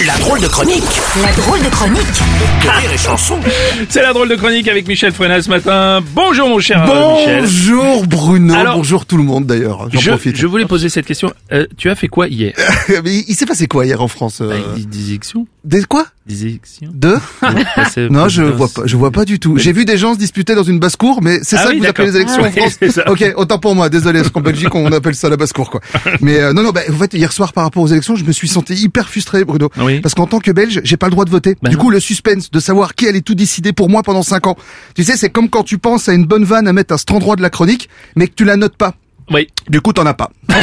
[0.00, 0.82] La drôle de chronique
[1.22, 3.38] La drôle de chronique de Rire et Chanson.
[3.88, 6.00] C'est la drôle de chronique avec Michel Frenat ce matin.
[6.14, 7.40] Bonjour mon cher euh, Michel.
[7.42, 9.88] Bonjour Bruno, Alors- bonjour tout le monde d'ailleurs.
[9.92, 10.36] J'en Je, profite.
[10.36, 11.32] je voulais poser cette question.
[11.52, 12.54] Euh, tu as fait quoi hier
[13.04, 16.42] Mais il s'est passé quoi hier en France euh, Des des élections Des quoi Des
[16.46, 17.18] élections Deux
[17.76, 19.58] Passer Non, je vois pas, je vois pas du tout.
[19.58, 21.82] J'ai vu des gens se disputer dans une basse-cour, mais c'est Ah ça oui, que
[21.82, 23.00] vous appelez les élections Ah en oui, France.
[23.06, 23.88] Ok, autant pour moi.
[23.90, 25.80] Désolé, parce qu'en Belgique on appelle ça la basse-cour, quoi.
[26.20, 28.32] Mais euh, non, non, bah, en fait hier soir par rapport aux élections, je me
[28.32, 30.00] suis senti hyper frustré, Bruno, Ah oui.
[30.00, 31.56] parce qu'en tant que Belge, j'ai pas le droit de voter.
[31.62, 31.82] Bah du non.
[31.82, 34.56] coup, le suspense de savoir qui allait tout décider pour moi pendant cinq ans.
[34.94, 37.10] Tu sais, c'est comme quand tu penses à une bonne vanne à mettre à cet
[37.10, 38.94] endroit de la chronique, mais que tu la notes pas.
[39.30, 39.48] Oui.
[39.68, 40.30] Du coup, t'en as pas.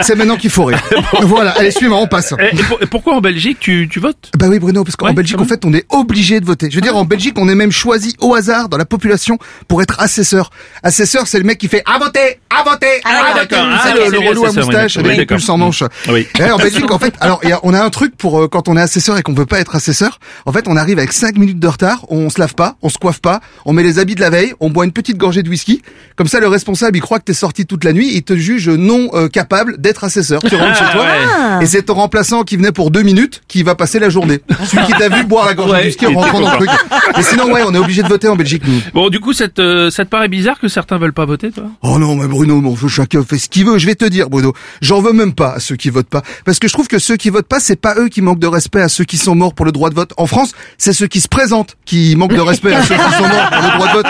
[0.00, 0.82] c'est maintenant qu'il faut rire.
[1.22, 2.34] voilà, allez, suivant, on passe.
[2.38, 4.30] Et, et pour- et pourquoi en Belgique tu, tu votes?
[4.36, 6.68] Bah oui Bruno, parce qu'en Ouais, Belgique en fait on est obligé de voter.
[6.70, 9.38] Je veux dire en Belgique on est même choisi au hasard dans la population
[9.68, 10.50] pour être assesseur.
[10.82, 13.56] Assesseur c'est le mec qui fait à voter, à voter, Ah, à voter.
[13.58, 15.40] Ah, le, le relou à oui, moustache avec pulls d'accord.
[15.40, 15.82] sans manche.
[16.08, 16.26] Oui.
[16.38, 18.48] Et en Belgique en fait, alors il y a- on a un truc pour euh,
[18.48, 20.18] quand on est assesseur et qu'on veut pas être assesseur.
[20.46, 22.98] En fait on arrive avec 5 minutes de retard, on se lave pas, on se
[22.98, 25.48] coiffe pas, on met les habits de la veille, on boit une petite gorgée de
[25.48, 25.82] whisky.
[26.16, 28.68] Comme ça le responsable il croit que t'es sorti toute la nuit, il te juge
[28.68, 30.40] non euh, capable d'être assesseur.
[30.42, 31.02] Tu rentres chez toi.
[31.02, 31.62] ouais.
[31.64, 34.40] Et c'est ton remplaçant qui venait pour deux minutes qui va passer la journée.
[34.66, 36.70] Celui qui t'a vu boire la gorgée Ouais, whisky il en rentrant dans le truc.
[37.16, 38.80] Mais sinon, ouais, on est obligé de voter en Belgique, nous.
[38.94, 41.64] Bon, du coup, ça te, ça te paraît bizarre que certains veulent pas voter, toi?
[41.82, 43.78] Oh non, mais Bruno, mon chacun fait ce qu'il veut.
[43.78, 46.22] Je vais te dire, Bruno, j'en veux même pas à ceux qui votent pas.
[46.44, 48.46] Parce que je trouve que ceux qui votent pas, c'est pas eux qui manquent de
[48.46, 50.12] respect à ceux qui sont morts pour le droit de vote.
[50.16, 53.28] En France, c'est ceux qui se présentent qui manquent de respect à ceux qui sont
[53.28, 54.06] morts pour le droit de vote.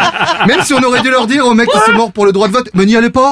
[0.46, 2.48] Même si on aurait dû leur dire aux mecs qui sont morts pour le droit
[2.48, 3.31] de vote, mais n'y allez pas.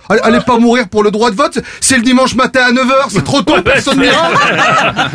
[0.23, 1.59] Allez, pas mourir pour le droit de vote.
[1.79, 4.29] C'est le dimanche matin à 9h, c'est trop tôt, personne n'ira.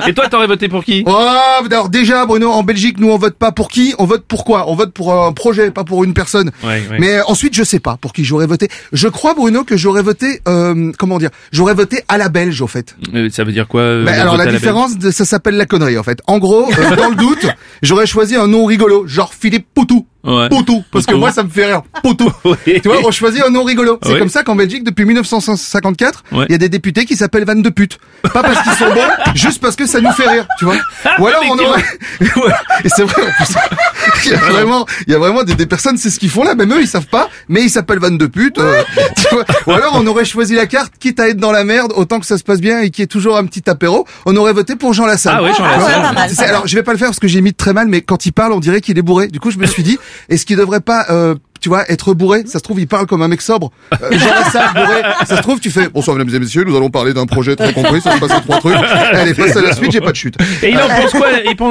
[0.07, 1.03] Et toi, t'aurais voté pour qui?
[1.07, 1.27] Oh,
[1.71, 4.65] alors déjà, Bruno, en Belgique, nous on vote pas pour qui, on vote pour quoi?
[4.69, 6.51] On vote pour un projet, pas pour une personne.
[6.65, 6.97] Ouais, ouais.
[6.99, 8.69] Mais euh, ensuite, je sais pas pour qui j'aurais voté.
[8.93, 12.67] Je crois, Bruno, que j'aurais voté, euh, comment dire, j'aurais voté à la belge, au
[12.67, 12.97] fait.
[13.15, 15.99] Euh, Ça veut dire quoi euh, Bah, alors la différence, de, ça s'appelle la connerie,
[15.99, 16.21] en fait.
[16.27, 17.47] En gros, euh, dans le doute,
[17.83, 20.07] j'aurais choisi un nom rigolo, genre Philippe Poutou.
[20.25, 20.49] Ouais.
[20.49, 21.83] Poutou, parce que moi ça me fait rire.
[22.03, 22.29] Poutou.
[22.45, 22.81] Oui.
[22.83, 23.99] Tu vois, on choisit un nom rigolo.
[24.03, 24.19] C'est Oui.
[24.19, 26.47] comme ça qu'en Belgique, depuis 1954, il Ouais.
[26.51, 27.99] y a des députés qui s'appellent Van de pute.
[28.23, 29.01] Pas parce qu'ils sont bons,
[29.35, 30.77] juste parce que ça nous fait rire, tu vois.
[31.19, 31.85] Ou alors on aurait...
[32.21, 32.53] Ouais.
[32.85, 33.55] Et c'est vrai, en plus.
[34.27, 36.45] Il y a vraiment, il y a vraiment des, des personnes, c'est ce qu'ils font
[36.45, 38.59] là, même eux, ils savent pas, mais ils s'appellent Van de pute.
[38.59, 38.83] euh,
[39.17, 39.45] tu vois.
[39.67, 42.27] Ou alors on aurait choisi la carte, quitte à être dans la merde, autant que
[42.27, 44.77] ça se passe bien et qu'il y ait toujours un petit apéro, on aurait voté
[44.77, 45.37] pour Jean Lassalle.
[45.39, 46.13] Ah oui, Jean vois.
[46.13, 46.49] Lassalle.
[46.49, 48.33] alors je vais pas le faire parce que j'ai mis très mal, mais quand il
[48.33, 49.29] parle, on dirait qu'il est bourré.
[49.29, 49.99] Du coup, je me suis dit,
[50.29, 51.35] est-ce qu'il devrait pas, euh,
[51.67, 53.73] tu vois, être bourré Ça se trouve, il parle comme un mec sobre.
[53.93, 55.03] Euh, Jean Lassalle bourré.
[55.27, 55.89] Ça se trouve, tu fais.
[55.89, 58.01] Bonsoir, mesdames et messieurs, nous allons parler d'un projet très compris.
[58.01, 58.77] Ça se passe en trois trucs.
[59.13, 59.91] Allez, passe à la suite.
[59.91, 60.37] J'ai pas de chute.
[60.63, 61.27] Et il en pense quoi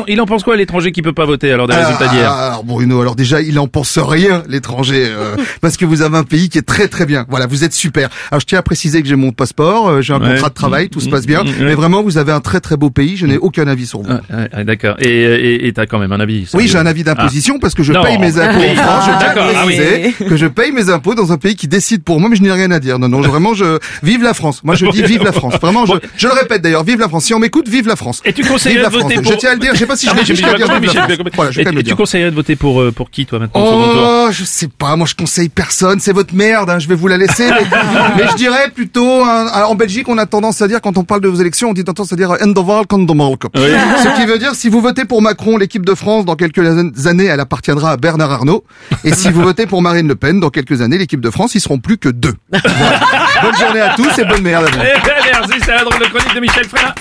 [0.09, 2.29] il, en pense quoi l'étranger qui peut pas voter alors des résultats d'hier?
[2.29, 6.17] Ah, alors Bruno, alors déjà, il en pense rien, l'étranger, euh, parce que vous avez
[6.17, 7.25] un pays qui est très très bien.
[7.29, 8.09] Voilà, vous êtes super.
[8.31, 10.31] Alors je tiens à préciser que j'ai mon passeport, euh, j'ai un Ouais.
[10.31, 11.43] contrat de travail, tout se passe bien.
[11.45, 13.15] Mm, mm, Mais vraiment, vous avez un très très beau pays.
[13.15, 14.09] Je n'ai aucun avis sur vous.
[14.11, 14.95] Ah, ah, ah, D'accord.
[14.99, 17.83] Et et et t'as quand même un avis Oui, j'ai un avis d'imposition parce que
[17.83, 18.03] je Non.
[18.03, 18.75] paye mes impôts en.
[18.75, 19.05] France.
[19.05, 19.65] Je Ah, tiens à
[20.19, 22.41] Ah que je paye mes impôts dans un pays qui décide pour moi, mais je
[22.43, 22.99] n'ai rien à dire.
[22.99, 24.61] Non, non, je- vraiment, je vive la France.
[24.63, 25.55] Moi, je dis vive la France.
[25.61, 27.25] Vraiment, je, je le répète d'ailleurs, vive la France.
[27.25, 28.21] Si on m'écoute, vive la France.
[28.25, 29.23] Et tu Vive conseillerais la de voter France.
[29.25, 29.71] pour Je tiens à le dire.
[29.73, 31.07] Je sais pas si je Ah, à bien dire.
[31.35, 31.95] Voilà, je vais le tu dire.
[31.95, 34.95] conseillerais de voter pour euh, pour qui toi maintenant Oh, je sais pas.
[34.95, 35.99] Moi, je conseille personne.
[35.99, 36.69] C'est votre merde.
[36.69, 37.47] Hein, je vais vous la laisser.
[37.49, 37.65] Mais,
[38.17, 39.21] mais je dirais plutôt.
[39.23, 41.83] en Belgique, on a tendance à dire quand on parle de vos élections, on dit
[41.83, 43.25] tendance à dire Endoval Condomal.
[43.55, 46.59] Ce qui veut dire si vous votez pour Macron, l'équipe de France, dans quelques
[47.07, 48.63] années, elle appartiendra à Bernard Arnault.
[49.03, 51.61] Et si vous votez pour Marine Le Pen, dans quelques années, l'équipe de France, ils
[51.61, 52.33] seront plus que deux.
[52.51, 52.99] Voilà.
[53.41, 54.79] Bonne journée à tous et bonne merde à vous.
[54.81, 56.95] Eh ben merci, c'est la drôle de chronique de Michel Frenat.